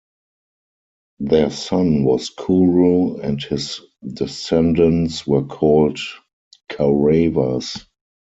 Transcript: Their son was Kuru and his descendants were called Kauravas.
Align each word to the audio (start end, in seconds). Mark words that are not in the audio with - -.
Their 1.19 1.51
son 1.51 2.03
was 2.05 2.31
Kuru 2.31 3.19
and 3.19 3.39
his 3.39 3.81
descendants 4.03 5.27
were 5.27 5.43
called 5.45 5.99
Kauravas. 6.71 7.85